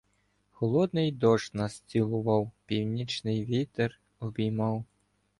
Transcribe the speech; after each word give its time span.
Холодний 0.51 1.11
дощ 1.11 1.53
нас 1.53 1.79
цілував, 1.79 2.51
Північний 2.65 3.45
вітер 3.45 3.99
обіймав. 4.19 4.83